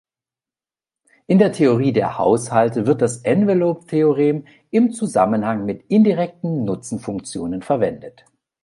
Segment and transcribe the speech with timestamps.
[1.27, 8.25] In der Theorie der Haushalte wird das Envelope-Theorem im Zusammenhang mit indirekten Nutzenfunktionen verwendet.